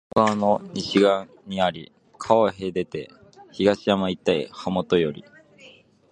[0.15, 1.07] 加茂川の西岸
[1.45, 3.11] にあり、川を隔てて
[3.51, 5.23] 東山一帯はもとより、